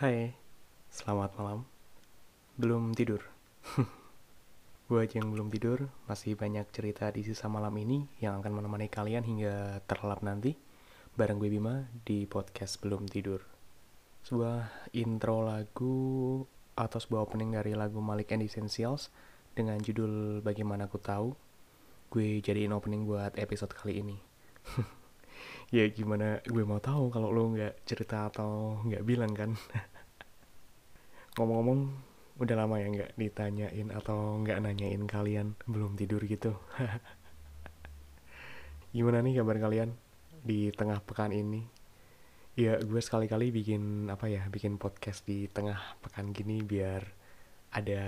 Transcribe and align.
Hai, 0.00 0.32
selamat 0.88 1.36
malam. 1.36 1.68
Belum 2.56 2.96
tidur? 2.96 3.20
Buat 4.88 5.12
yang 5.12 5.28
belum 5.28 5.52
tidur, 5.52 5.92
masih 6.08 6.40
banyak 6.40 6.64
cerita 6.72 7.12
di 7.12 7.20
sisa 7.20 7.52
malam 7.52 7.76
ini 7.76 8.08
yang 8.16 8.40
akan 8.40 8.48
menemani 8.48 8.88
kalian 8.88 9.28
hingga 9.28 9.84
terlelap 9.84 10.24
nanti 10.24 10.56
bareng 11.20 11.36
gue 11.36 11.52
Bima 11.52 11.84
di 12.00 12.24
podcast 12.24 12.80
Belum 12.80 13.04
Tidur. 13.04 13.44
Sebuah 14.24 14.88
intro 14.96 15.44
lagu 15.44 16.48
atau 16.80 16.96
sebuah 16.96 17.28
opening 17.28 17.60
dari 17.60 17.76
lagu 17.76 18.00
Malik 18.00 18.32
and 18.32 18.40
Essentials 18.40 19.12
dengan 19.52 19.84
judul 19.84 20.40
Bagaimana 20.40 20.88
Ku 20.88 20.96
Tahu. 20.96 21.28
Gue 22.08 22.40
jadiin 22.40 22.72
opening 22.72 23.04
buat 23.04 23.36
episode 23.36 23.76
kali 23.76 24.00
ini. 24.00 24.16
ya 25.76 25.86
gimana 25.92 26.42
gue 26.42 26.64
mau 26.66 26.82
tahu 26.82 27.14
kalau 27.14 27.30
lo 27.30 27.54
nggak 27.54 27.86
cerita 27.86 28.26
atau 28.26 28.82
nggak 28.82 29.06
bilang 29.06 29.32
kan 29.32 29.54
ngomong-ngomong 31.40 31.80
udah 32.40 32.56
lama 32.56 32.76
ya 32.76 32.86
nggak 32.92 33.12
ditanyain 33.16 33.88
atau 33.96 34.36
nggak 34.44 34.60
nanyain 34.60 35.00
kalian? 35.08 35.56
Belum 35.64 35.96
tidur 35.96 36.20
gitu. 36.28 36.52
Gimana 38.96 39.24
nih 39.24 39.40
kabar 39.40 39.56
kalian 39.56 39.96
di 40.44 40.68
tengah 40.76 41.00
pekan 41.00 41.32
ini? 41.32 41.64
Ya 42.60 42.76
gue 42.76 43.00
sekali-kali 43.00 43.48
bikin 43.48 44.12
apa 44.12 44.28
ya 44.28 44.44
bikin 44.52 44.76
podcast 44.76 45.24
di 45.24 45.48
tengah 45.48 45.80
pekan 46.04 46.36
gini 46.36 46.60
biar 46.60 47.08
ada 47.72 48.04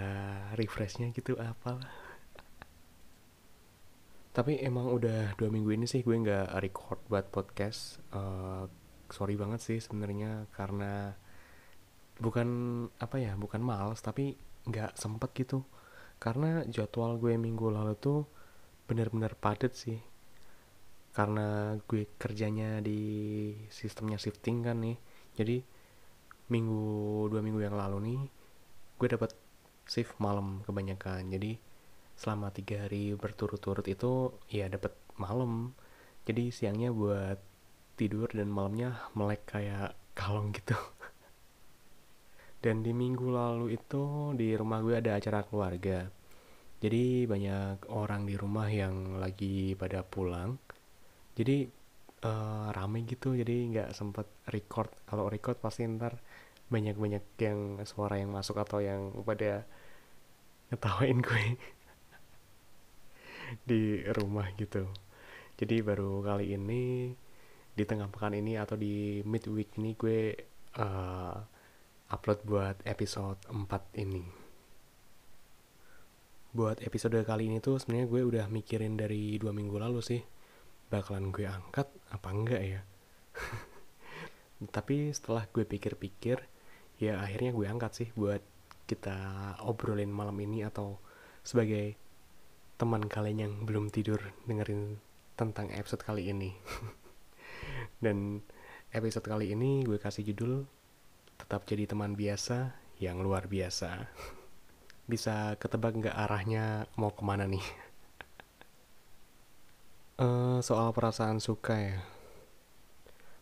refreshnya 0.61 1.08
gitu 1.17 1.41
apalah. 1.41 1.89
Tapi 4.33 4.61
emang 4.61 4.92
udah 4.92 5.33
dua 5.41 5.48
minggu 5.48 5.72
ini 5.72 5.89
sih 5.89 6.05
gue 6.05 6.12
nggak 6.12 6.61
record 6.61 7.00
buat 7.08 7.33
podcast. 7.33 7.96
Uh, 8.12 8.69
sorry 9.12 9.36
banget 9.36 9.61
sih 9.61 9.78
sebenarnya 9.80 10.48
karena 10.56 11.14
bukan 12.23 12.48
apa 13.03 13.19
ya 13.19 13.34
bukan 13.34 13.59
males 13.59 13.98
tapi 13.98 14.39
nggak 14.70 14.95
sempet 14.95 15.31
gitu. 15.34 15.67
Karena 16.23 16.62
jadwal 16.70 17.19
gue 17.19 17.34
minggu 17.34 17.67
lalu 17.67 17.98
tuh 17.98 18.23
bener-bener 18.87 19.34
padet 19.34 19.75
sih. 19.75 19.98
Karena 21.12 21.77
gue 21.91 22.06
kerjanya 22.17 22.79
di 22.79 23.01
sistemnya 23.69 24.17
shifting 24.23 24.62
kan 24.62 24.79
nih. 24.79 24.97
Jadi 25.34 25.56
minggu 26.47 26.84
dua 27.33 27.41
minggu 27.42 27.61
yang 27.64 27.75
lalu 27.75 27.98
nih 28.06 28.20
gue 29.01 29.09
dapat 29.11 29.34
shift 29.91 30.14
malam 30.23 30.62
kebanyakan. 30.62 31.27
Jadi 31.27 31.59
selama 32.14 32.55
tiga 32.55 32.86
hari 32.86 33.19
berturut-turut 33.19 33.84
itu 33.91 34.31
ya 34.47 34.70
dapat 34.70 34.95
malam. 35.19 35.75
Jadi 36.23 36.55
siangnya 36.55 36.95
buat 36.95 37.42
tidur 37.98 38.31
dan 38.31 38.47
malamnya 38.47 39.11
melek 39.19 39.42
kayak 39.51 39.98
kalong 40.14 40.55
gitu 40.55 40.79
dan 42.62 42.86
di 42.86 42.94
minggu 42.94 43.27
lalu 43.27 43.74
itu 43.74 44.32
di 44.38 44.55
rumah 44.55 44.78
gue 44.86 44.94
ada 44.94 45.18
acara 45.18 45.42
keluarga. 45.42 46.06
Jadi 46.78 47.27
banyak 47.27 47.91
orang 47.91 48.22
di 48.27 48.34
rumah 48.38 48.70
yang 48.70 49.18
lagi 49.18 49.74
pada 49.74 50.06
pulang. 50.06 50.58
Jadi 51.34 51.66
uh, 52.22 52.70
rame 52.70 53.02
gitu. 53.06 53.34
Jadi 53.34 53.74
nggak 53.74 53.90
sempet 53.90 54.30
record. 54.55 54.90
Kalau 55.06 55.27
record 55.27 55.58
pasti 55.58 55.86
ntar 55.90 56.22
banyak-banyak 56.70 57.24
yang 57.42 57.83
suara 57.84 58.16
yang 58.22 58.30
masuk 58.30 58.56
atau 58.62 58.78
yang 58.78 59.10
pada 59.27 59.66
ngetawain 60.70 61.18
gue 61.18 61.44
di 63.68 63.83
rumah 64.14 64.46
gitu. 64.55 64.86
Jadi 65.58 65.83
baru 65.83 66.22
kali 66.22 66.55
ini 66.55 67.12
di 67.72 67.84
tengah 67.84 68.06
pekan 68.06 68.39
ini 68.39 68.55
atau 68.55 68.78
di 68.78 69.20
midweek 69.27 69.78
ini 69.83 69.98
gue 69.98 70.18
uh, 70.78 71.36
upload 72.12 72.45
buat 72.45 72.77
episode 72.84 73.40
4 73.48 74.05
ini 74.05 74.24
buat 76.52 76.84
episode 76.84 77.17
kali 77.24 77.48
ini 77.48 77.64
tuh 77.64 77.80
sebenarnya 77.80 78.06
gue 78.12 78.23
udah 78.28 78.45
mikirin 78.52 79.00
dari 79.00 79.40
dua 79.40 79.56
minggu 79.56 79.80
lalu 79.80 80.05
sih 80.05 80.20
bakalan 80.92 81.33
gue 81.33 81.48
angkat 81.48 81.89
apa 82.12 82.28
enggak 82.28 82.61
ya 82.61 82.80
tapi 84.77 85.08
setelah 85.17 85.48
gue 85.48 85.64
pikir-pikir 85.64 86.45
ya 87.01 87.24
akhirnya 87.24 87.56
gue 87.56 87.64
angkat 87.64 87.92
sih 88.05 88.08
buat 88.12 88.45
kita 88.84 89.17
obrolin 89.64 90.12
malam 90.12 90.36
ini 90.45 90.68
atau 90.68 91.01
sebagai 91.40 91.96
teman 92.77 93.08
kalian 93.08 93.39
yang 93.48 93.55
belum 93.64 93.89
tidur 93.89 94.20
dengerin 94.45 95.01
tentang 95.39 95.70
episode 95.72 96.02
kali 96.02 96.28
ini. 96.28 96.52
Dan 98.05 98.42
episode 98.92 99.24
kali 99.24 99.55
ini 99.55 99.86
gue 99.86 99.96
kasih 99.96 100.27
judul 100.34 100.67
Tetap 101.42 101.67
Jadi 101.67 101.91
Teman 101.91 102.14
Biasa 102.14 102.70
yang 103.03 103.19
Luar 103.19 103.51
Biasa. 103.51 104.07
Bisa 105.11 105.58
ketebak 105.58 105.98
nggak 105.98 106.14
arahnya 106.14 106.86
mau 106.95 107.11
ke 107.11 107.27
mana 107.27 107.51
nih? 107.51 107.67
uh, 110.23 110.63
soal 110.67 110.95
perasaan 110.95 111.42
suka 111.42 111.75
ya. 111.75 111.98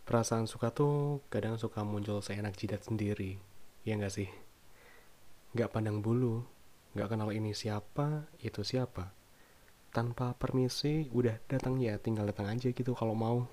Perasaan 0.08 0.48
suka 0.48 0.72
tuh 0.72 1.20
kadang 1.28 1.60
suka 1.60 1.84
muncul 1.84 2.24
seenak 2.24 2.56
jidat 2.56 2.88
sendiri. 2.88 3.36
Ya 3.84 4.00
nggak 4.00 4.16
sih? 4.16 4.32
Nggak 5.52 5.76
pandang 5.76 6.00
bulu, 6.00 6.48
nggak 6.96 7.12
kenal 7.12 7.28
ini 7.36 7.52
siapa, 7.52 8.24
itu 8.40 8.64
siapa 8.64 9.20
tanpa 9.90 10.38
permisi 10.38 11.10
udah 11.10 11.34
datang 11.50 11.74
ya 11.82 11.98
tinggal 11.98 12.22
datang 12.30 12.46
aja 12.46 12.70
gitu 12.70 12.94
kalau 12.94 13.18
mau 13.18 13.50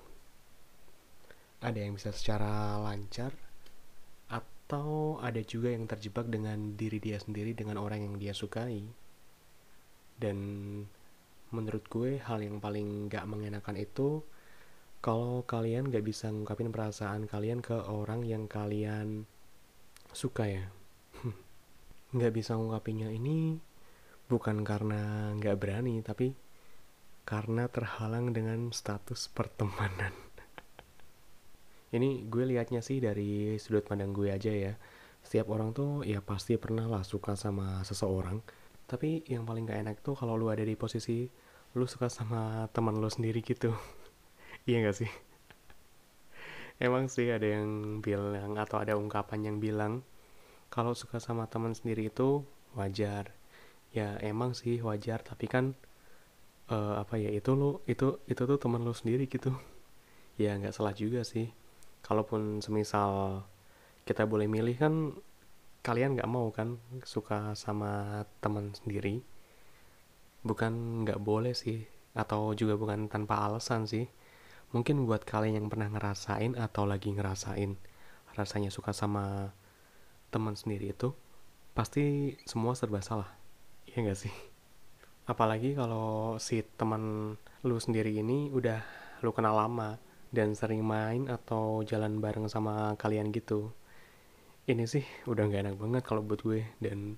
ada 1.58 1.74
yang 1.74 1.98
bisa 1.98 2.14
secara 2.14 2.78
lancar 2.78 3.34
atau 4.68 5.16
ada 5.24 5.40
juga 5.40 5.72
yang 5.72 5.88
terjebak 5.88 6.28
dengan 6.28 6.76
diri 6.76 7.00
dia 7.00 7.16
sendiri 7.16 7.56
dengan 7.56 7.80
orang 7.80 8.04
yang 8.04 8.20
dia 8.20 8.36
sukai? 8.36 8.84
Dan 10.20 10.36
menurut 11.48 11.88
gue 11.88 12.20
hal 12.20 12.44
yang 12.44 12.60
paling 12.60 13.08
gak 13.08 13.24
mengenakan 13.24 13.80
itu 13.80 14.20
kalau 15.00 15.40
kalian 15.48 15.88
gak 15.88 16.04
bisa 16.04 16.28
ngungkapin 16.28 16.68
perasaan 16.68 17.24
kalian 17.24 17.64
ke 17.64 17.80
orang 17.80 18.28
yang 18.28 18.44
kalian 18.44 19.24
suka 20.12 20.44
ya. 20.44 20.68
Nggak 22.16 22.32
bisa 22.36 22.52
ngungkapinnya 22.60 23.08
ini 23.08 23.56
bukan 24.28 24.60
karena 24.60 25.32
nggak 25.40 25.56
berani 25.56 26.04
tapi 26.04 26.36
karena 27.24 27.64
terhalang 27.72 28.36
dengan 28.36 28.68
status 28.76 29.32
pertemanan 29.32 30.27
ini 31.88 32.28
gue 32.28 32.44
liatnya 32.44 32.84
sih 32.84 33.00
dari 33.00 33.56
sudut 33.56 33.84
pandang 33.88 34.12
gue 34.12 34.28
aja 34.28 34.52
ya. 34.52 34.76
Setiap 35.24 35.48
orang 35.48 35.72
tuh 35.72 36.04
ya 36.04 36.20
pasti 36.20 36.60
pernah 36.60 36.84
lah 36.84 37.00
suka 37.00 37.32
sama 37.32 37.80
seseorang. 37.80 38.44
Tapi 38.84 39.24
yang 39.28 39.48
paling 39.48 39.68
gak 39.68 39.80
enak 39.80 39.96
tuh 40.04 40.16
kalau 40.16 40.36
lu 40.36 40.52
ada 40.52 40.64
di 40.64 40.76
posisi 40.76 41.28
lu 41.76 41.84
suka 41.84 42.12
sama 42.12 42.68
teman 42.72 43.00
lu 43.00 43.08
sendiri 43.08 43.40
gitu. 43.40 43.72
Iya 44.68 44.84
gak 44.84 44.96
sih? 45.00 45.10
Emang 46.76 47.08
sih 47.08 47.32
ada 47.32 47.48
yang 47.48 47.98
bilang 48.04 48.60
atau 48.60 48.76
ada 48.84 49.00
ungkapan 49.00 49.48
yang 49.48 49.56
bilang 49.64 50.04
kalau 50.68 50.92
suka 50.92 51.24
sama 51.24 51.48
teman 51.48 51.72
sendiri 51.72 52.12
itu 52.12 52.44
wajar. 52.76 53.32
Ya 53.96 54.20
emang 54.20 54.52
sih 54.52 54.76
wajar 54.84 55.24
tapi 55.24 55.48
kan 55.48 55.72
uh, 56.68 57.00
apa 57.00 57.16
ya 57.16 57.32
itu 57.32 57.56
lo 57.56 57.80
itu 57.88 58.20
itu 58.28 58.42
tuh 58.44 58.60
teman 58.60 58.84
lo 58.84 58.92
sendiri 58.92 59.24
gitu. 59.24 59.56
Ya 60.38 60.54
nggak 60.54 60.70
salah 60.70 60.94
juga 60.94 61.26
sih 61.26 61.50
kalaupun 62.08 62.64
semisal 62.64 63.44
kita 64.08 64.24
boleh 64.24 64.48
milih 64.48 64.76
kan 64.80 64.94
kalian 65.84 66.16
nggak 66.16 66.30
mau 66.32 66.48
kan 66.48 66.80
suka 67.04 67.52
sama 67.52 68.24
teman 68.40 68.72
sendiri? 68.72 69.20
Bukan 70.40 71.04
nggak 71.04 71.20
boleh 71.20 71.52
sih 71.52 71.84
atau 72.16 72.56
juga 72.56 72.80
bukan 72.80 73.12
tanpa 73.12 73.44
alasan 73.44 73.84
sih. 73.84 74.08
Mungkin 74.72 75.04
buat 75.04 75.28
kalian 75.28 75.60
yang 75.60 75.68
pernah 75.68 75.92
ngerasain 75.92 76.56
atau 76.56 76.88
lagi 76.88 77.12
ngerasain 77.12 77.76
rasanya 78.36 78.72
suka 78.72 78.96
sama 78.96 79.52
teman 80.28 80.54
sendiri 80.54 80.92
itu 80.92 81.10
pasti 81.72 82.36
semua 82.44 82.76
serba 82.76 83.04
salah 83.04 83.28
ya 83.88 84.00
gak 84.04 84.18
sih? 84.18 84.34
Apalagi 85.28 85.76
kalau 85.76 86.40
si 86.40 86.64
teman 86.76 87.34
lu 87.64 87.76
sendiri 87.76 88.16
ini 88.16 88.48
udah 88.48 88.80
lu 89.20 89.34
kenal 89.34 89.56
lama 89.56 90.07
dan 90.28 90.52
sering 90.52 90.84
main 90.84 91.28
atau 91.28 91.80
jalan 91.84 92.20
bareng 92.20 92.46
sama 92.52 92.92
kalian 93.00 93.32
gitu. 93.32 93.72
Ini 94.68 94.84
sih 94.84 95.04
udah 95.24 95.48
gak 95.48 95.62
enak 95.64 95.76
banget 95.80 96.02
kalau 96.04 96.20
buat 96.20 96.44
gue 96.44 96.60
dan 96.84 97.16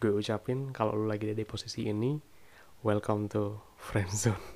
gue 0.00 0.12
ucapin 0.12 0.72
kalau 0.72 0.96
lu 0.96 1.08
lagi 1.08 1.28
ada 1.28 1.36
di 1.40 1.48
posisi 1.48 1.88
ini 1.88 2.20
welcome 2.84 3.28
to 3.28 3.60
friend 3.76 4.12
zone. 4.12 4.40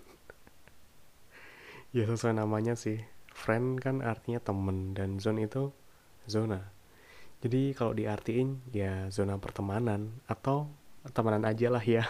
Ya 1.94 2.10
sesuai 2.10 2.34
namanya 2.34 2.74
sih. 2.74 3.06
Friend 3.30 3.78
kan 3.78 4.02
artinya 4.02 4.42
temen 4.42 4.98
dan 4.98 5.22
zone 5.22 5.46
itu 5.46 5.70
zona. 6.26 6.74
Jadi 7.38 7.70
kalau 7.70 7.94
diartiin 7.94 8.66
ya 8.74 9.06
zona 9.14 9.38
pertemanan 9.38 10.18
atau 10.26 10.66
temenan 11.14 11.46
aja 11.46 11.70
lah 11.70 11.84
ya. 11.86 12.02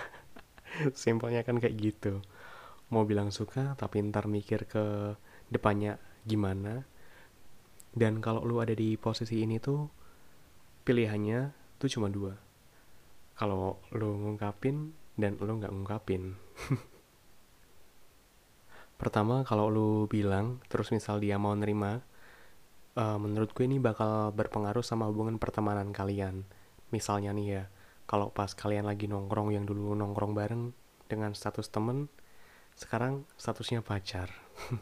Simpelnya 0.96 1.44
kan 1.44 1.60
kayak 1.60 1.76
gitu. 1.76 2.24
Mau 2.88 3.04
bilang 3.04 3.28
suka 3.28 3.76
tapi 3.76 4.00
ntar 4.08 4.24
mikir 4.24 4.64
ke 4.64 5.18
depannya 5.48 6.00
gimana. 6.24 6.84
Dan 7.94 8.18
kalau 8.18 8.42
lu 8.42 8.58
ada 8.58 8.74
di 8.74 8.98
posisi 8.98 9.46
ini 9.46 9.62
tuh 9.62 9.86
pilihannya 10.82 11.54
tuh 11.78 11.88
cuma 11.88 12.10
dua. 12.10 12.34
Kalau 13.34 13.78
lo 13.94 14.10
ngungkapin 14.18 14.90
dan 15.14 15.38
lo 15.38 15.52
nggak 15.58 15.72
ngungkapin. 15.72 16.34
Pertama 19.00 19.46
kalau 19.46 19.70
lo 19.70 20.06
bilang 20.10 20.58
terus 20.70 20.90
misal 20.90 21.22
dia 21.22 21.38
mau 21.38 21.54
nerima 21.54 22.02
uh, 22.98 23.18
menurut 23.18 23.50
gue 23.54 23.66
ini 23.66 23.82
bakal 23.82 24.30
berpengaruh 24.34 24.82
sama 24.82 25.06
hubungan 25.10 25.38
pertemanan 25.38 25.90
kalian. 25.90 26.46
Misalnya 26.90 27.34
nih 27.34 27.46
ya 27.46 27.62
kalau 28.04 28.30
pas 28.30 28.52
kalian 28.52 28.86
lagi 28.86 29.08
nongkrong 29.08 29.54
yang 29.54 29.64
dulu 29.64 29.96
nongkrong 29.96 30.36
bareng 30.36 30.62
dengan 31.08 31.32
status 31.32 31.68
temen 31.72 32.08
sekarang 32.74 33.22
statusnya 33.38 33.86
pacar 33.86 34.34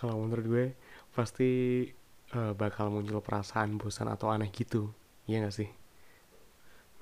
kalau 0.00 0.16
menurut 0.16 0.46
gue 0.48 0.66
pasti 1.12 1.84
uh, 2.32 2.56
bakal 2.56 2.88
muncul 2.88 3.20
perasaan 3.20 3.76
bosan 3.76 4.08
atau 4.08 4.32
aneh 4.32 4.48
gitu. 4.48 4.88
Iya 5.28 5.44
gak 5.44 5.54
sih? 5.60 5.68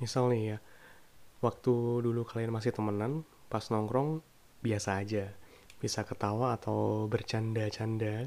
Misal 0.02 0.34
nih 0.34 0.42
ya 0.54 0.58
waktu 1.38 2.02
dulu 2.02 2.26
kalian 2.26 2.50
masih 2.50 2.74
temenan 2.74 3.22
pas 3.46 3.62
nongkrong 3.70 4.18
biasa 4.66 4.98
aja. 4.98 5.30
Bisa 5.78 6.02
ketawa 6.02 6.58
atau 6.58 7.06
bercanda-canda 7.06 8.26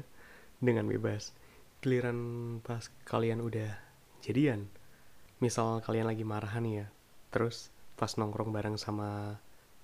dengan 0.56 0.88
bebas. 0.88 1.36
Giliran 1.84 2.16
pas 2.64 2.88
kalian 3.04 3.44
udah 3.44 3.76
jadian 4.24 4.70
misal 5.42 5.82
kalian 5.82 6.06
lagi 6.06 6.22
marahan 6.22 6.62
ya 6.62 6.86
terus 7.34 7.74
pas 7.98 8.14
nongkrong 8.14 8.54
bareng 8.54 8.78
sama 8.78 9.42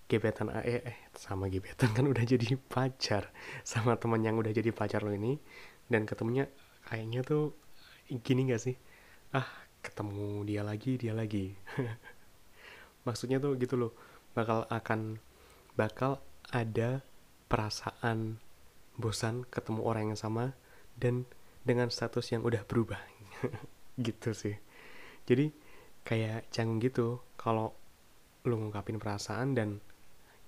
gebetan 0.09 0.49
eh, 0.65 0.81
eh 0.81 0.97
sama 1.13 1.53
gebetan 1.53 1.93
kan 1.93 2.09
udah 2.09 2.25
jadi 2.25 2.57
pacar. 2.57 3.29
Sama 3.63 4.01
teman 4.01 4.25
yang 4.25 4.41
udah 4.41 4.51
jadi 4.51 4.73
pacar 4.73 5.05
lo 5.05 5.13
ini. 5.13 5.37
Dan 5.85 6.09
ketemunya 6.09 6.49
kayaknya 6.89 7.21
tuh 7.21 7.53
gini 8.25 8.49
gak 8.49 8.65
sih? 8.65 8.77
Ah 9.37 9.47
ketemu 9.85 10.49
dia 10.49 10.65
lagi 10.65 10.97
dia 10.97 11.13
lagi. 11.13 11.53
Maksudnya 13.07 13.39
tuh 13.39 13.55
gitu 13.61 13.77
loh 13.77 13.93
bakal 14.33 14.65
akan 14.73 15.21
bakal 15.77 16.25
ada 16.49 17.05
perasaan 17.53 18.41
bosan 18.97 19.45
ketemu 19.53 19.81
orang 19.85 20.13
yang 20.13 20.21
sama 20.21 20.57
dan 20.97 21.29
dengan 21.63 21.93
status 21.93 22.33
yang 22.33 22.43
udah 22.43 22.65
berubah. 22.65 22.99
Gitu 23.99 24.31
sih. 24.31 24.55
Jadi 25.27 25.51
kayak 26.07 26.55
canggung 26.55 26.79
gitu. 26.79 27.19
Kalau 27.35 27.75
lu 28.47 28.55
ngungkapin 28.57 28.97
perasaan 29.03 29.59
dan 29.59 29.83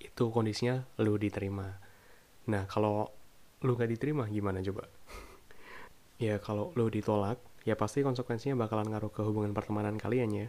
itu 0.01 0.33
kondisinya 0.33 0.89
lu 1.05 1.21
diterima. 1.21 1.77
Nah 2.49 2.65
kalau 2.67 3.13
lu 3.61 3.77
gak 3.77 3.93
diterima 3.93 4.27
gimana 4.27 4.65
coba? 4.65 4.89
Ya 6.21 6.37
kalau 6.37 6.69
lu 6.77 6.93
ditolak 6.93 7.41
ya 7.65 7.81
pasti 7.81 8.05
konsekuensinya 8.05 8.53
bakalan 8.53 8.93
ngaruh 8.93 9.09
ke 9.09 9.25
hubungan 9.25 9.57
pertemanan 9.57 9.97
kalian 9.97 10.29
ya. 10.29 10.49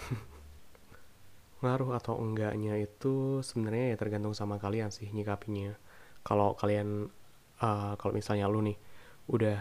Ngaruh 1.60 1.92
atau 1.92 2.16
enggaknya 2.16 2.80
itu 2.80 3.44
sebenarnya 3.44 3.92
ya 3.92 3.96
tergantung 4.00 4.32
sama 4.32 4.56
kalian 4.56 4.88
sih 4.88 5.12
nyikapinya. 5.12 5.76
Kalau 6.24 6.56
kalian 6.56 7.12
uh, 7.60 8.00
kalau 8.00 8.16
misalnya 8.16 8.48
lu 8.48 8.64
nih 8.64 8.80
udah 9.28 9.60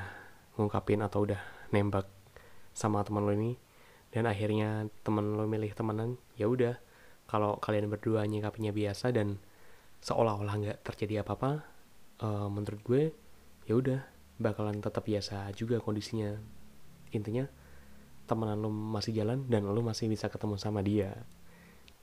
ngungkapin 0.56 1.03
atau 1.03 1.27
udah 1.27 1.39
nembak 1.75 2.07
sama 2.71 3.03
teman 3.03 3.27
lo 3.27 3.36
ini 3.36 3.59
dan 4.09 4.25
akhirnya 4.25 4.88
teman 5.03 5.36
lo 5.36 5.44
milih 5.45 5.75
temenan 5.75 6.15
ya 6.39 6.47
udah 6.47 6.80
kalau 7.29 7.61
kalian 7.61 7.93
berdua 7.93 8.25
nyikapinya 8.25 8.73
biasa 8.73 9.13
dan 9.13 9.37
seolah-olah 10.01 10.55
nggak 10.57 10.79
terjadi 10.81 11.21
apa-apa 11.21 11.61
uh, 12.25 12.49
menurut 12.49 12.81
gue 12.81 13.03
ya 13.69 13.77
udah 13.77 14.01
bakalan 14.41 14.81
tetap 14.81 15.05
biasa 15.05 15.53
juga 15.53 15.77
kondisinya. 15.77 16.33
Intinya 17.13 17.45
temenan 18.25 18.65
lo 18.65 18.73
masih 18.73 19.13
jalan 19.13 19.45
dan 19.45 19.69
lo 19.69 19.77
masih 19.85 20.09
bisa 20.09 20.25
ketemu 20.25 20.57
sama 20.57 20.81
dia. 20.81 21.13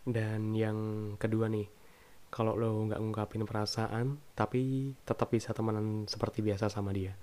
Dan 0.06 0.54
yang 0.54 0.78
kedua 1.18 1.50
nih 1.50 1.66
kalau 2.30 2.54
lo 2.54 2.86
nggak 2.86 3.00
ngungkapin 3.02 3.42
perasaan 3.42 4.22
tapi 4.38 4.94
tetap 5.02 5.32
bisa 5.34 5.50
temenan 5.50 6.06
seperti 6.06 6.44
biasa 6.44 6.70
sama 6.70 6.94
dia. 6.94 7.18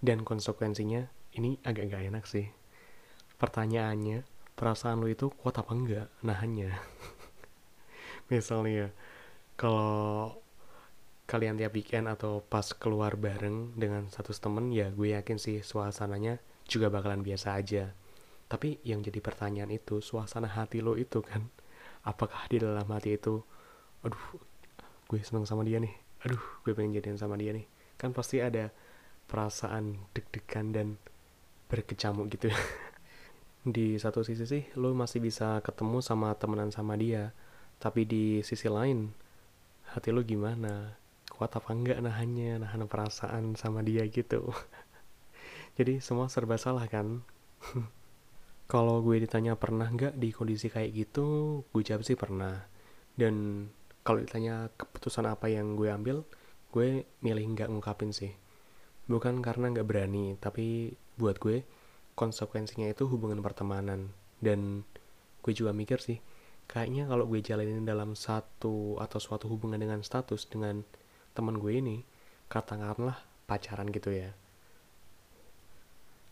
Dan 0.00 0.24
konsekuensinya 0.24 1.04
ini 1.36 1.60
agak 1.60 1.92
gak 1.92 2.04
enak 2.08 2.24
sih. 2.24 2.48
Pertanyaannya 3.36 4.24
perasaan 4.56 5.04
lo 5.04 5.08
itu 5.12 5.28
kuat 5.36 5.60
apa 5.60 5.72
enggak 5.76 6.08
nahannya 6.24 6.72
misalnya 8.32 8.72
ya, 8.72 8.88
kalau 9.56 10.36
kalian 11.26 11.58
tiap 11.58 11.74
weekend 11.74 12.06
atau 12.06 12.38
pas 12.46 12.70
keluar 12.70 13.18
bareng 13.18 13.74
dengan 13.74 14.06
satu 14.06 14.30
temen 14.30 14.70
ya 14.70 14.94
gue 14.94 15.10
yakin 15.10 15.42
sih 15.42 15.58
suasananya 15.58 16.38
juga 16.70 16.86
bakalan 16.86 17.26
biasa 17.26 17.58
aja. 17.58 17.90
Tapi 18.46 18.78
yang 18.86 19.02
jadi 19.02 19.18
pertanyaan 19.18 19.74
itu 19.74 19.98
suasana 19.98 20.46
hati 20.46 20.78
lo 20.78 20.94
itu 20.94 21.18
kan 21.18 21.50
apakah 22.06 22.46
di 22.46 22.62
dalam 22.62 22.86
hati 22.86 23.18
itu 23.18 23.42
aduh 24.06 24.38
gue 25.10 25.18
seneng 25.26 25.42
sama 25.42 25.66
dia 25.66 25.82
nih 25.82 25.90
aduh 26.22 26.42
gue 26.62 26.72
pengen 26.78 26.94
jadian 26.94 27.18
sama 27.18 27.34
dia 27.34 27.50
nih. 27.50 27.66
Kan 27.98 28.14
pasti 28.14 28.38
ada 28.38 28.70
perasaan 29.26 29.98
deg-degan 30.14 30.70
dan 30.70 30.88
berkecamuk 31.66 32.30
gitu 32.30 32.46
di 33.74 33.98
satu 33.98 34.22
sisi 34.22 34.46
sih 34.46 34.62
lo 34.78 34.94
masih 34.94 35.18
bisa 35.18 35.58
ketemu 35.66 35.98
sama 35.98 36.30
temenan 36.38 36.70
sama 36.70 36.94
dia 36.94 37.34
tapi 37.76 38.08
di 38.08 38.40
sisi 38.40 38.66
lain 38.66 39.12
hati 39.92 40.08
lo 40.12 40.24
gimana? 40.24 40.96
Kuat 41.28 41.52
apa 41.52 41.72
enggak 41.76 42.00
nahannya 42.00 42.64
nahan 42.64 42.88
perasaan 42.88 43.54
sama 43.60 43.84
dia 43.84 44.04
gitu? 44.08 44.48
Jadi 45.76 46.00
semua 46.00 46.32
serba 46.32 46.56
salah 46.56 46.88
kan? 46.88 47.20
Kalau 48.72 48.98
gue 49.04 49.22
ditanya 49.22 49.54
pernah 49.54 49.86
nggak 49.86 50.18
di 50.18 50.34
kondisi 50.34 50.66
kayak 50.66 50.90
gitu 50.90 51.26
gue 51.70 51.82
jawab 51.86 52.02
sih 52.02 52.18
pernah. 52.18 52.66
Dan 53.14 53.68
kalau 54.02 54.18
ditanya 54.22 54.74
keputusan 54.74 55.22
apa 55.22 55.46
yang 55.46 55.78
gue 55.78 55.86
ambil 55.86 56.26
gue 56.74 57.06
milih 57.22 57.46
nggak 57.54 57.70
ngungkapin 57.70 58.10
sih. 58.10 58.34
Bukan 59.06 59.38
karena 59.38 59.70
nggak 59.70 59.86
berani 59.86 60.34
tapi 60.42 60.98
buat 61.14 61.38
gue 61.38 61.62
konsekuensinya 62.18 62.90
itu 62.90 63.06
hubungan 63.06 63.38
pertemanan. 63.38 64.10
Dan 64.42 64.82
gue 65.46 65.52
juga 65.54 65.70
mikir 65.70 66.02
sih 66.02 66.18
kayaknya 66.66 67.06
kalau 67.06 67.24
gue 67.30 67.40
jalanin 67.42 67.86
dalam 67.86 68.18
satu 68.18 68.98
atau 68.98 69.18
suatu 69.22 69.46
hubungan 69.46 69.78
dengan 69.78 70.02
status 70.02 70.50
dengan 70.50 70.82
teman 71.32 71.62
gue 71.62 71.72
ini 71.78 71.96
katakanlah 72.50 73.18
pacaran 73.46 73.90
gitu 73.90 74.10
ya. 74.10 74.34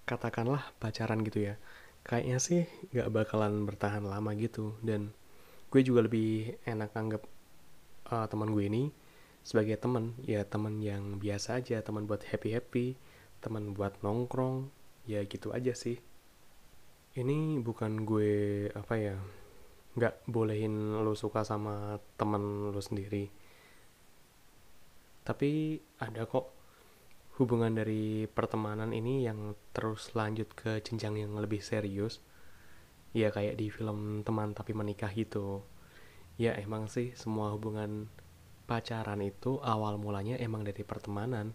Katakanlah 0.05 0.75
pacaran 0.83 1.23
gitu 1.25 1.49
ya. 1.49 1.55
Kayaknya 2.05 2.39
sih 2.43 2.61
nggak 2.93 3.09
bakalan 3.15 3.65
bertahan 3.65 4.05
lama 4.05 4.35
gitu. 4.37 4.77
Dan 4.85 5.15
gue 5.73 5.81
juga 5.81 6.05
lebih 6.05 6.61
enak 6.69 6.91
anggap 6.93 7.23
uh, 8.13 8.27
teman 8.29 8.53
gue 8.53 8.65
ini 8.69 8.83
sebagai 9.47 9.79
teman. 9.81 10.13
Ya 10.27 10.45
teman 10.45 10.83
yang 10.83 11.23
biasa 11.23 11.63
aja 11.63 11.81
teman 11.81 12.05
buat 12.05 12.21
happy 12.27 12.53
happy 12.53 12.87
teman 13.41 13.73
buat 13.73 13.97
nongkrong. 14.05 14.69
Ya 15.09 15.25
gitu 15.25 15.55
aja 15.57 15.73
sih. 15.73 15.97
Ini 17.15 17.63
bukan 17.63 18.03
gue 18.03 18.69
apa 18.75 18.95
ya 18.99 19.17
nggak 19.95 20.27
bolehin 20.27 21.01
lo 21.03 21.15
suka 21.15 21.47
sama 21.47 21.99
teman 22.19 22.75
lo 22.75 22.81
sendiri. 22.83 23.31
Tapi 25.25 25.81
ada 26.03 26.29
kok 26.29 26.53
hubungan 27.41 27.73
dari 27.75 28.29
pertemanan 28.31 28.93
ini 28.95 29.25
yang 29.25 29.57
terus 29.75 30.13
lanjut 30.15 30.53
ke 30.53 30.83
jenjang 30.83 31.19
yang 31.19 31.33
lebih 31.39 31.63
serius. 31.63 32.21
Ya 33.15 33.31
kayak 33.31 33.57
di 33.59 33.71
film 33.71 34.27
teman 34.27 34.53
tapi 34.59 34.75
menikah 34.75 35.11
gitu 35.15 35.63
ya 36.35 36.51
emang 36.59 36.91
sih 36.91 37.15
semua 37.15 37.55
hubungan 37.55 38.11
pacaran 38.67 39.23
itu 39.23 39.63
awal 39.63 40.01
mulanya 40.03 40.35
emang 40.43 40.67
dari 40.67 40.83
pertemanan. 40.83 41.55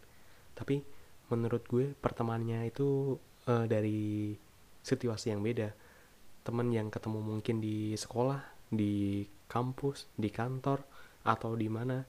Tapi 0.56 0.84
menurut 1.30 1.64
gue 1.68 1.92
pertemanannya 2.00 2.70
itu 2.70 3.20
uh, 3.48 3.66
dari 3.68 4.34
situasi 4.80 5.36
yang 5.36 5.44
beda 5.44 5.89
teman 6.50 6.74
yang 6.74 6.90
ketemu 6.90 7.22
mungkin 7.22 7.62
di 7.62 7.94
sekolah 7.94 8.42
di 8.74 9.22
kampus 9.46 10.10
di 10.18 10.34
kantor 10.34 10.82
atau 11.22 11.54
di 11.54 11.70
mana. 11.70 12.02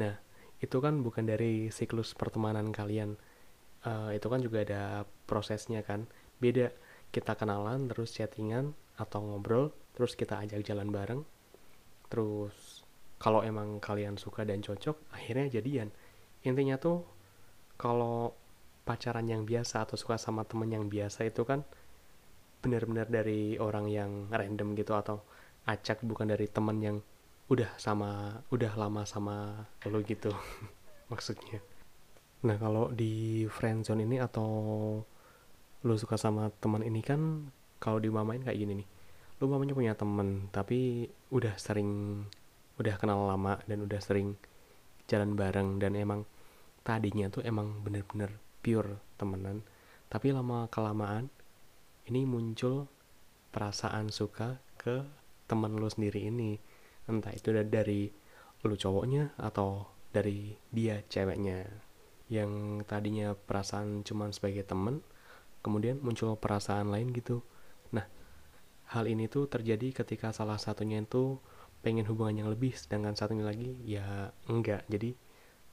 Nah 0.00 0.16
itu 0.56 0.80
kan 0.80 1.04
bukan 1.04 1.28
dari 1.28 1.68
siklus 1.68 2.16
pertemanan 2.16 2.72
kalian. 2.72 3.20
Uh, 3.84 4.08
itu 4.16 4.32
kan 4.32 4.40
juga 4.40 4.64
ada 4.64 5.04
prosesnya 5.28 5.84
kan. 5.84 6.08
Beda 6.40 6.72
kita 7.12 7.36
kenalan 7.36 7.92
terus 7.92 8.16
chattingan 8.16 8.72
atau 8.96 9.20
ngobrol 9.20 9.76
terus 9.92 10.16
kita 10.16 10.40
ajak 10.40 10.64
jalan 10.64 10.88
bareng. 10.88 11.20
Terus 12.08 12.88
kalau 13.20 13.44
emang 13.44 13.76
kalian 13.76 14.16
suka 14.16 14.48
dan 14.48 14.64
cocok 14.64 15.12
akhirnya 15.12 15.60
jadian. 15.60 15.92
Intinya 16.48 16.80
tuh 16.80 17.04
kalau 17.76 18.32
pacaran 18.88 19.28
yang 19.28 19.44
biasa 19.44 19.84
atau 19.84 20.00
suka 20.00 20.16
sama 20.16 20.48
temen 20.48 20.72
yang 20.72 20.88
biasa 20.88 21.28
itu 21.28 21.44
kan 21.44 21.60
benar-benar 22.62 23.10
dari 23.10 23.58
orang 23.58 23.90
yang 23.90 24.30
random 24.30 24.78
gitu 24.78 24.94
atau 24.94 25.26
acak 25.66 26.00
bukan 26.06 26.30
dari 26.30 26.46
temen 26.46 26.78
yang 26.78 26.96
udah 27.50 27.74
sama 27.76 28.40
udah 28.54 28.72
lama 28.78 29.02
sama 29.02 29.66
lo 29.90 29.98
gitu 30.06 30.30
maksudnya. 31.12 31.58
Nah 32.46 32.56
kalau 32.56 32.88
di 32.94 33.44
friendzone 33.50 34.06
ini 34.06 34.22
atau 34.22 34.48
lo 35.82 35.94
suka 35.98 36.14
sama 36.14 36.48
teman 36.62 36.86
ini 36.86 37.02
kan 37.02 37.50
kalau 37.82 37.98
dimamain 37.98 38.40
kayak 38.40 38.58
gini 38.58 38.82
nih. 38.82 38.88
Lu 39.42 39.50
mamanya 39.50 39.74
punya 39.74 39.92
temen 39.98 40.46
tapi 40.54 41.10
udah 41.34 41.58
sering 41.58 42.22
udah 42.78 42.94
kenal 42.96 43.26
lama 43.26 43.58
dan 43.66 43.82
udah 43.82 43.98
sering 43.98 44.38
jalan 45.10 45.34
bareng 45.34 45.82
dan 45.82 45.98
emang 45.98 46.22
tadinya 46.86 47.26
tuh 47.26 47.42
emang 47.42 47.82
bener-bener 47.82 48.38
pure 48.62 49.02
temenan. 49.18 49.66
Tapi 50.06 50.30
lama 50.30 50.70
kelamaan 50.70 51.28
ini 52.10 52.26
muncul 52.26 52.90
perasaan 53.52 54.08
suka 54.10 54.58
ke 54.80 55.04
teman 55.46 55.76
lu 55.76 55.86
sendiri 55.86 56.26
ini. 56.26 56.58
Entah 57.06 57.30
itu 57.34 57.52
dari 57.52 58.10
lu 58.62 58.74
cowoknya 58.74 59.36
atau 59.38 59.86
dari 60.10 60.56
dia 60.72 61.02
ceweknya. 61.06 61.68
Yang 62.32 62.82
tadinya 62.88 63.36
perasaan 63.36 64.02
cuman 64.02 64.32
sebagai 64.32 64.64
temen 64.64 65.04
kemudian 65.62 66.02
muncul 66.02 66.34
perasaan 66.34 66.90
lain 66.90 67.14
gitu. 67.14 67.44
Nah 67.94 68.08
hal 68.90 69.04
ini 69.06 69.30
tuh 69.30 69.46
terjadi 69.46 70.02
ketika 70.02 70.34
salah 70.34 70.58
satunya 70.58 70.98
itu 70.98 71.38
pengen 71.82 72.06
hubungan 72.06 72.46
yang 72.46 72.48
lebih 72.50 72.74
sedangkan 72.74 73.14
satunya 73.14 73.46
lagi 73.46 73.78
ya 73.86 74.34
enggak. 74.50 74.86
Jadi 74.90 75.14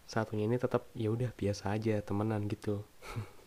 satunya 0.09 0.49
ini 0.49 0.57
tetap 0.57 0.89
ya 0.97 1.13
udah 1.13 1.33
biasa 1.33 1.73
aja 1.73 2.01
temenan 2.05 2.45
gitu. 2.45 2.85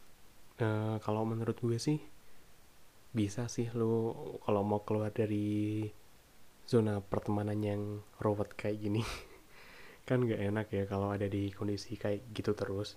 E, 0.61 1.01
kalau 1.01 1.25
menurut 1.25 1.57
gue 1.65 1.81
sih 1.81 1.97
bisa 3.13 3.45
sih 3.47 3.69
lo 3.77 4.17
kalau 4.41 4.65
mau 4.65 4.81
keluar 4.89 5.13
dari 5.13 5.85
zona 6.65 7.05
pertemanan 7.05 7.61
yang 7.61 7.83
robot 8.17 8.57
kayak 8.57 8.81
gini 8.81 9.05
kan 10.09 10.25
gak 10.25 10.41
enak 10.41 10.67
ya 10.73 10.89
kalau 10.89 11.13
ada 11.13 11.29
di 11.29 11.53
kondisi 11.53 11.95
kayak 12.01 12.25
gitu 12.33 12.57
terus. 12.57 12.97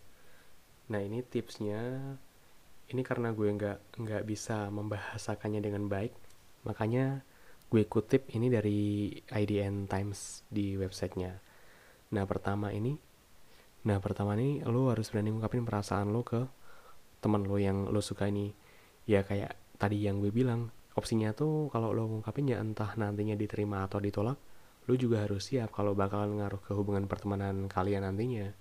Nah 0.89 1.03
ini 1.03 1.21
tipsnya 1.21 2.15
ini 2.89 3.01
karena 3.01 3.33
gue 3.33 3.49
nggak 3.49 3.97
nggak 3.97 4.23
bisa 4.29 4.69
membahasakannya 4.69 5.61
dengan 5.61 5.89
baik 5.89 6.13
makanya 6.65 7.25
gue 7.69 7.81
kutip 7.89 8.29
ini 8.29 8.47
dari 8.49 9.09
IDN 9.29 9.89
Times 9.89 10.45
di 10.49 10.77
websitenya. 10.77 11.33
Nah 12.13 12.23
pertama 12.23 12.71
ini 12.71 12.95
nah 13.85 14.01
pertama 14.01 14.33
ini 14.33 14.65
lo 14.65 14.89
harus 14.89 15.13
berani 15.13 15.29
ngungkapin 15.29 15.61
perasaan 15.61 16.09
lo 16.09 16.25
ke 16.25 16.41
teman 17.21 17.45
lo 17.45 17.57
yang 17.59 17.89
lo 17.89 18.01
suka 18.01 18.29
ini. 18.29 18.53
Ya 19.05 19.21
kayak 19.21 19.64
tadi 19.75 20.03
yang 20.03 20.23
gue 20.23 20.31
bilang 20.31 20.71
opsinya 20.95 21.35
tuh 21.35 21.67
kalau 21.69 21.91
lo 21.91 22.07
ngungkapin 22.07 22.51
ya 22.51 22.57
entah 22.63 22.95
nantinya 22.95 23.35
diterima 23.35 23.83
atau 23.83 23.99
ditolak 23.99 24.39
lo 24.85 24.93
juga 24.93 25.25
harus 25.25 25.49
siap 25.49 25.73
kalau 25.73 25.97
bakalan 25.97 26.37
ngaruh 26.37 26.61
ke 26.61 26.71
hubungan 26.77 27.09
pertemanan 27.09 27.65
kalian 27.65 28.05
nantinya. 28.05 28.53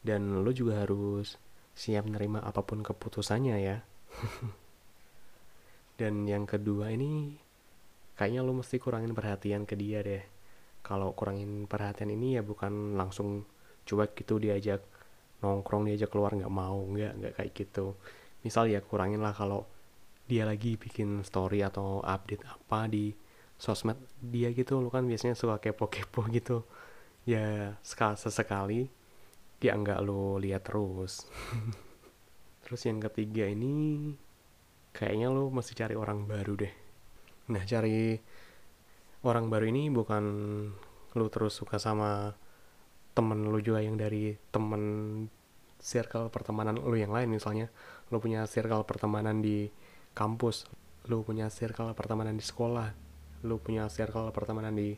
Dan 0.00 0.40
lo 0.40 0.50
juga 0.54 0.80
harus 0.80 1.36
siap 1.76 2.08
menerima 2.08 2.40
apa 2.40 2.64
pun 2.64 2.80
keputusannya 2.80 3.56
ya. 3.60 3.76
Dan 6.00 6.24
yang 6.24 6.48
kedua 6.48 6.88
ini 6.92 7.36
kayaknya 8.16 8.40
lo 8.40 8.56
mesti 8.56 8.80
kurangin 8.80 9.12
perhatian 9.12 9.68
ke 9.68 9.76
dia 9.76 10.00
deh. 10.00 10.24
Kalau 10.80 11.12
kurangin 11.12 11.68
perhatian 11.68 12.16
ini 12.16 12.40
ya 12.40 12.42
bukan 12.46 12.96
langsung 12.96 13.44
cuek 13.84 14.16
gitu 14.16 14.40
diajak 14.40 14.82
nongkrong 15.44 15.84
diajak 15.84 16.08
keluar 16.08 16.32
nggak 16.32 16.48
mau 16.48 16.80
nggak 16.80 17.12
nggak 17.12 17.32
kayak 17.36 17.52
gitu. 17.52 17.92
Misal 18.40 18.72
ya 18.72 18.80
kurangin 18.80 19.20
lah 19.20 19.36
kalau 19.36 19.68
dia 20.26 20.42
lagi 20.46 20.74
bikin 20.74 21.22
story 21.22 21.62
atau 21.62 22.02
update 22.02 22.42
apa 22.46 22.90
di 22.90 23.14
sosmed 23.56 23.96
dia 24.20 24.50
gitu. 24.52 24.82
Lo 24.82 24.90
kan 24.92 25.06
biasanya 25.06 25.38
suka 25.38 25.62
kepo-kepo 25.62 26.26
gitu. 26.36 26.66
Ya 27.26 27.74
sekali 27.82 28.16
sesekali 28.18 28.80
ya 29.62 29.74
nggak 29.74 30.00
lo 30.04 30.38
lihat 30.38 30.68
terus. 30.68 31.26
Terus 32.66 32.82
yang 32.82 32.98
ketiga 32.98 33.46
ini 33.46 34.10
kayaknya 34.90 35.30
lo 35.30 35.54
mesti 35.54 35.78
cari 35.78 35.94
orang 35.94 36.26
baru 36.26 36.58
deh. 36.58 36.74
Nah, 37.54 37.62
cari 37.62 38.18
orang 39.22 39.46
baru 39.46 39.70
ini 39.70 39.86
bukan 39.86 40.24
lu 41.14 41.26
terus 41.30 41.54
suka 41.54 41.78
sama 41.78 42.34
temen 43.14 43.46
lu 43.48 43.62
juga 43.62 43.80
yang 43.80 43.94
dari 43.94 44.34
temen 44.50 44.82
circle 45.78 46.26
pertemanan 46.34 46.82
lu 46.82 46.98
yang 46.98 47.14
lain. 47.14 47.30
Misalnya 47.30 47.70
lu 48.10 48.18
punya 48.18 48.50
circle 48.50 48.82
pertemanan 48.82 49.38
di 49.38 49.70
kampus. 50.16 50.64
Lu 51.12 51.20
punya 51.22 51.52
circle 51.52 51.92
pertemanan 51.92 52.40
di 52.40 52.42
sekolah 52.42 53.06
lu 53.44 53.60
punya 53.60 53.86
circle 53.86 54.32
pertemanan 54.32 54.72
di 54.72 54.96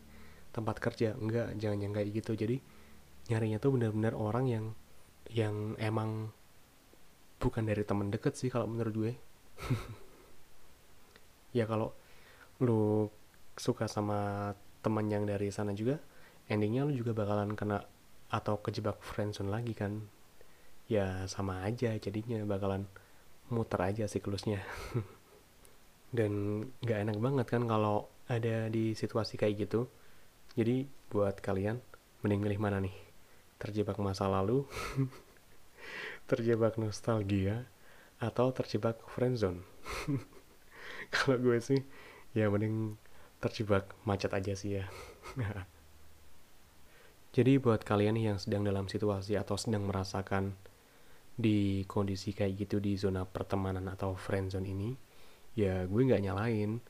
tempat 0.55 0.79
kerja. 0.79 1.13
Enggak 1.19 1.59
jangan 1.59 1.79
yang 1.83 1.93
kayak 1.93 2.09
gitu. 2.15 2.33
Jadi 2.39 2.57
nyarinya 3.29 3.59
tuh 3.59 3.75
benar-benar 3.75 4.15
orang 4.15 4.47
yang 4.47 4.65
yang 5.29 5.75
emang 5.77 6.33
bukan 7.37 7.69
dari 7.69 7.85
temen 7.85 8.09
deket 8.09 8.39
sih 8.39 8.53
kalau 8.53 8.69
menurut 8.71 8.95
gue. 8.95 9.13
Ya 11.57 11.65
kalau 11.65 11.97
lu 12.61 13.09
suka 13.57 13.89
sama 13.89 14.53
teman 14.85 15.09
yang 15.09 15.25
dari 15.25 15.49
sana 15.49 15.73
juga 15.73 15.97
endingnya 16.45 16.85
lu 16.85 16.93
juga 16.93 17.17
bakalan 17.17 17.57
kena 17.57 17.89
atau 18.29 18.61
kejebak 18.61 19.01
friendzone 19.01 19.49
lagi 19.49 19.73
kan. 19.73 20.13
Ya 20.93 21.25
sama 21.25 21.65
aja 21.65 21.97
jadinya 21.97 22.45
bakalan 22.45 22.85
muter 23.53 23.81
aja 23.83 24.05
siklusnya. 24.09 24.65
Dan 26.17 26.65
gak 26.81 27.05
enak 27.05 27.19
banget 27.21 27.47
kan 27.53 27.69
kalau 27.69 28.09
ada 28.29 28.69
di 28.73 28.97
situasi 28.97 29.37
kayak 29.37 29.69
gitu. 29.69 29.89
Jadi 30.57 30.89
buat 31.13 31.41
kalian 31.41 31.81
mending 32.25 32.41
milih 32.45 32.61
mana 32.61 32.79
nih? 32.81 32.95
Terjebak 33.59 33.99
masa 33.99 34.31
lalu 34.31 34.65
terjebak 36.31 36.77
nostalgia 36.77 37.65
atau 38.19 38.51
terjebak 38.51 38.99
friendzone 39.15 39.63
kalau 41.15 41.39
gue 41.39 41.57
sih 41.63 41.81
ya 42.35 42.51
mending 42.51 42.99
terjebak 43.39 43.95
macet 44.03 44.35
aja 44.35 44.53
sih 44.59 44.83
ya. 44.83 44.85
Jadi 47.31 47.63
buat 47.63 47.87
kalian 47.87 48.19
yang 48.19 48.39
sedang 48.43 48.67
dalam 48.67 48.91
situasi 48.91 49.39
atau 49.39 49.55
sedang 49.55 49.87
merasakan 49.87 50.59
di 51.39 51.87
kondisi 51.87 52.35
kayak 52.35 52.67
gitu 52.67 52.83
di 52.83 52.99
zona 52.99 53.23
pertemanan 53.23 53.87
atau 53.87 54.19
friendzone 54.19 54.67
ini 54.67 54.91
ya 55.55 55.87
gue 55.87 56.03
nggak 56.03 56.23
nyalain 56.27 56.83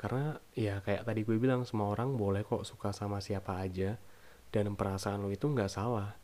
karena 0.00 0.40
ya 0.56 0.80
kayak 0.80 1.04
tadi 1.04 1.20
gue 1.28 1.36
bilang 1.36 1.68
semua 1.68 1.92
orang 1.92 2.16
boleh 2.16 2.42
kok 2.42 2.64
suka 2.64 2.96
sama 2.96 3.20
siapa 3.20 3.60
aja 3.60 4.00
dan 4.48 4.72
perasaan 4.72 5.20
lo 5.20 5.28
itu 5.28 5.44
nggak 5.44 5.68
salah 5.68 6.16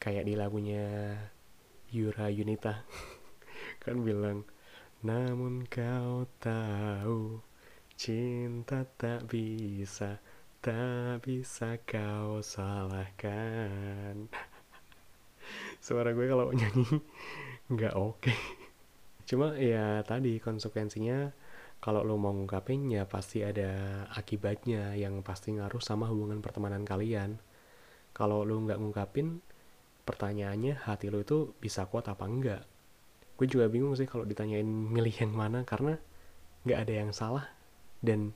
kayak 0.00 0.24
di 0.24 0.34
lagunya 0.34 1.14
Yura 1.92 2.32
Yunita 2.32 2.88
kan 3.84 4.00
bilang 4.00 4.48
namun 5.04 5.68
kau 5.68 6.24
tahu 6.40 7.44
Cinta 7.94 8.82
tak 8.98 9.30
bisa, 9.30 10.18
tak 10.58 11.22
bisa 11.22 11.78
kau 11.86 12.42
salahkan. 12.42 14.26
Suara 15.84 16.16
gue 16.16 16.24
kalau 16.24 16.48
nyanyi 16.56 16.88
nggak 17.68 17.92
oke. 17.92 18.24
Okay. 18.24 18.38
Cuma 19.28 19.52
ya 19.60 20.00
tadi 20.00 20.40
konsekuensinya 20.40 21.28
kalau 21.84 22.00
lo 22.00 22.16
mau 22.16 22.32
ngungkapin 22.32 22.88
ya 22.88 23.04
pasti 23.04 23.44
ada 23.44 24.04
akibatnya 24.16 24.96
yang 24.96 25.20
pasti 25.20 25.52
ngaruh 25.52 25.84
sama 25.84 26.08
hubungan 26.08 26.40
pertemanan 26.40 26.88
kalian. 26.88 27.36
Kalau 28.16 28.48
lo 28.48 28.64
nggak 28.64 28.80
ngungkapin, 28.80 29.44
pertanyaannya 30.08 30.88
hati 30.88 31.12
lo 31.12 31.20
itu 31.20 31.52
bisa 31.60 31.84
kuat 31.84 32.08
apa 32.08 32.24
enggak. 32.24 32.64
Gue 33.36 33.44
juga 33.44 33.68
bingung 33.68 33.92
sih 33.92 34.08
kalau 34.08 34.24
ditanyain 34.24 34.64
milih 34.64 35.12
yang 35.12 35.36
mana 35.36 35.68
karena 35.68 36.00
nggak 36.64 36.80
ada 36.80 36.94
yang 36.96 37.12
salah 37.12 37.44
dan 38.00 38.32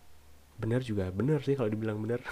benar 0.60 0.84
juga 0.84 1.08
benar 1.08 1.40
sih 1.40 1.56
kalau 1.56 1.72
dibilang 1.72 2.02
benar 2.02 2.18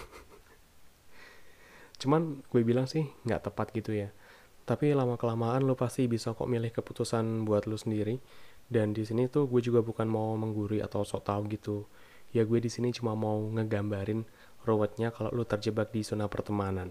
cuman 2.01 2.45
gue 2.53 2.63
bilang 2.67 2.85
sih 2.85 3.09
nggak 3.25 3.49
tepat 3.49 3.73
gitu 3.73 3.97
ya 3.97 4.13
tapi 4.67 4.91
lama 4.99 5.15
kelamaan 5.15 5.63
lo 5.63 5.79
pasti 5.79 6.11
bisa 6.11 6.35
kok 6.35 6.51
milih 6.51 6.75
keputusan 6.75 7.47
buat 7.47 7.71
lo 7.71 7.79
sendiri. 7.79 8.19
Dan 8.67 8.91
di 8.91 9.07
sini 9.07 9.31
tuh 9.31 9.47
gue 9.47 9.63
juga 9.63 9.79
bukan 9.79 10.11
mau 10.11 10.35
menggurui 10.35 10.83
atau 10.83 11.07
sok 11.07 11.23
tahu 11.23 11.47
gitu. 11.55 11.87
Ya 12.35 12.43
gue 12.43 12.59
di 12.59 12.67
sini 12.67 12.91
cuma 12.91 13.15
mau 13.15 13.39
ngegambarin 13.39 14.27
ruwetnya 14.67 15.15
kalau 15.15 15.31
lo 15.31 15.47
terjebak 15.47 15.95
di 15.95 16.03
zona 16.03 16.27
pertemanan. 16.27 16.91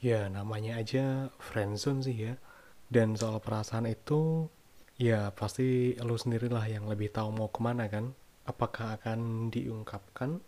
Ya 0.00 0.24
namanya 0.32 0.80
aja 0.80 1.28
friendzone 1.36 2.00
sih 2.00 2.16
ya. 2.16 2.40
Dan 2.88 3.12
soal 3.12 3.44
perasaan 3.44 3.84
itu 3.84 4.48
ya 4.96 5.28
pasti 5.36 6.00
lo 6.00 6.16
sendirilah 6.16 6.64
yang 6.64 6.88
lebih 6.88 7.12
tahu 7.12 7.28
mau 7.28 7.52
ke 7.52 7.60
mana 7.60 7.92
kan. 7.92 8.16
Apakah 8.48 8.96
akan 8.96 9.52
diungkapkan 9.52 10.40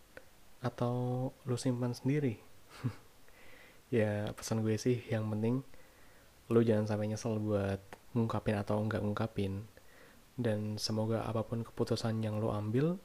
atau 0.64 1.28
lu 1.44 1.60
simpan 1.60 1.92
sendiri? 1.92 2.40
Ya 3.88 4.36
pesan 4.36 4.60
gue 4.60 4.76
sih 4.76 5.00
yang 5.08 5.32
penting 5.32 5.64
lu 6.48 6.64
jangan 6.64 6.88
sampai 6.88 7.12
nyesel 7.12 7.36
buat 7.40 7.80
ngungkapin 8.16 8.56
atau 8.56 8.80
nggak 8.80 9.04
ngungkapin. 9.04 9.68
Dan 10.38 10.78
semoga 10.78 11.26
apa 11.26 11.42
pun 11.44 11.66
keputusan 11.66 12.22
yang 12.22 12.38
lo 12.38 12.54
ambil 12.54 12.96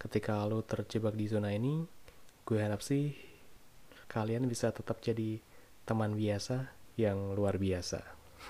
ketika 0.00 0.42
lo 0.48 0.64
terjebak 0.64 1.14
di 1.14 1.30
zona 1.30 1.54
ini 1.54 1.86
gue 2.44 2.58
harap 2.60 2.82
sih 2.82 3.14
kalian 4.10 4.44
bisa 4.50 4.68
tetap 4.74 5.00
jadi 5.00 5.38
teman 5.84 6.16
biasa 6.18 6.72
yang 6.98 7.36
luar 7.36 7.60
biasa. 7.60 8.00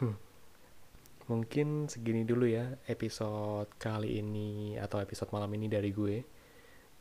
Mungkin 1.30 1.88
segini 1.88 2.28
dulu 2.28 2.44
ya 2.44 2.76
episode 2.84 3.72
kali 3.80 4.20
ini 4.20 4.76
atau 4.76 5.00
episode 5.00 5.32
malam 5.32 5.50
ini 5.56 5.66
dari 5.72 5.90
gue. 5.90 6.16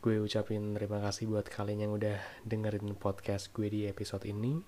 Gue 0.04 0.20
ucapin 0.20 0.76
terima 0.76 1.00
kasih 1.00 1.32
buat 1.32 1.48
kalian 1.48 1.88
yang 1.88 1.94
udah 1.96 2.20
dengerin 2.44 2.96
podcast 2.96 3.52
gue 3.56 3.68
di 3.68 3.82
episode 3.88 4.24
ini. 4.28 4.60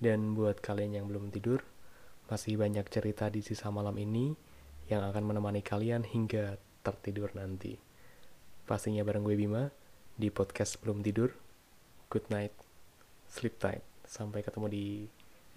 Dan 0.00 0.32
buat 0.32 0.64
kalian 0.64 0.96
yang 0.96 1.06
belum 1.12 1.28
tidur 1.28 1.60
masih 2.30 2.54
banyak 2.54 2.86
cerita 2.86 3.26
di 3.26 3.42
sisa 3.42 3.74
malam 3.74 3.98
ini 3.98 4.30
yang 4.86 5.02
akan 5.02 5.34
menemani 5.34 5.66
kalian 5.66 6.06
hingga 6.06 6.62
tertidur 6.86 7.34
nanti. 7.34 7.74
Pastinya 8.70 9.02
bareng 9.02 9.26
gue 9.26 9.34
Bima 9.34 9.66
di 10.14 10.30
podcast 10.30 10.78
belum 10.78 11.02
tidur. 11.02 11.34
Good 12.06 12.30
night 12.30 12.54
sleep 13.26 13.58
tight. 13.58 13.82
Sampai 14.06 14.46
ketemu 14.46 14.66
di 14.70 14.86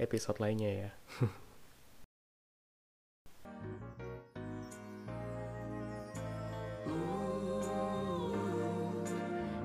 episode 0.02 0.42
lainnya 0.42 0.90
ya. 0.90 0.92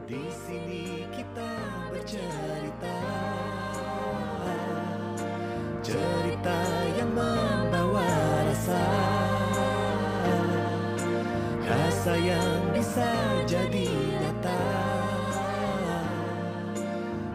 Di 0.08 0.24
sini 0.32 1.04
kita 1.12 1.52
bercerita 1.92 2.57
Cerita 6.38 6.62
yang 6.94 7.10
membawa 7.18 8.06
rasa. 8.46 8.84
Rasa 11.66 12.14
yang 12.14 12.62
bisa 12.70 13.10
jadi 13.42 13.90
nyata. 14.22 14.62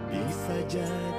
Bisa 0.08 0.56
jadi 0.72 1.13